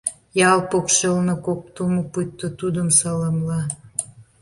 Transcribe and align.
Ял 0.51 0.59
покшелне 0.69 1.35
кок 1.45 1.61
тумо 1.75 2.01
пуйто 2.11 2.47
тудым 2.59 2.87
саламла. 2.99 3.61